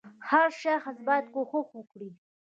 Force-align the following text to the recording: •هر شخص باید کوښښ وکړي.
•هر 0.29 0.47
شخص 0.63 0.95
باید 1.07 1.25
کوښښ 1.33 1.67
وکړي. 1.77 2.09